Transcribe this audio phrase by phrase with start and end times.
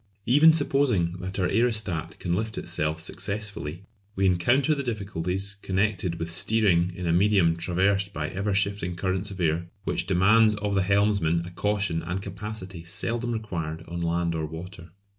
[0.25, 3.83] Even supposing that our aerostat can lift itself successfully,
[4.15, 9.29] we encounter the difficulties connected with steering in a medium traversed by ever shifting currents
[9.29, 14.33] of air, which demands of the helmsman a caution and capacity seldom required on land
[14.33, 14.89] or water.